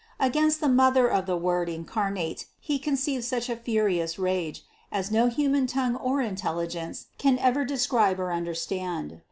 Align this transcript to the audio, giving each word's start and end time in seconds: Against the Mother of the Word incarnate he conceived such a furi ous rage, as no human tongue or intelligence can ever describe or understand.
Against 0.19 0.61
the 0.61 0.67
Mother 0.67 1.07
of 1.07 1.27
the 1.27 1.37
Word 1.37 1.69
incarnate 1.69 2.47
he 2.59 2.79
conceived 2.79 3.23
such 3.23 3.51
a 3.51 3.55
furi 3.55 4.01
ous 4.01 4.17
rage, 4.17 4.65
as 4.91 5.11
no 5.11 5.27
human 5.27 5.67
tongue 5.67 5.95
or 5.95 6.21
intelligence 6.21 7.05
can 7.19 7.37
ever 7.37 7.63
describe 7.63 8.19
or 8.19 8.31
understand. 8.31 9.19